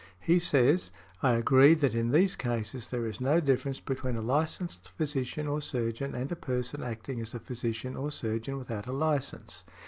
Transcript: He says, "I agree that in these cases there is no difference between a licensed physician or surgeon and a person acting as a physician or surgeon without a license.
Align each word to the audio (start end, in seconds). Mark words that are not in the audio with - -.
He 0.19 0.39
says, 0.39 0.89
"I 1.21 1.33
agree 1.33 1.75
that 1.75 1.93
in 1.93 2.09
these 2.09 2.35
cases 2.35 2.87
there 2.89 3.05
is 3.05 3.21
no 3.21 3.39
difference 3.39 3.79
between 3.79 4.15
a 4.15 4.21
licensed 4.23 4.89
physician 4.97 5.47
or 5.47 5.61
surgeon 5.61 6.15
and 6.15 6.31
a 6.31 6.35
person 6.35 6.81
acting 6.81 7.21
as 7.21 7.35
a 7.35 7.39
physician 7.39 7.95
or 7.95 8.09
surgeon 8.09 8.57
without 8.57 8.87
a 8.87 8.93
license. 8.93 9.63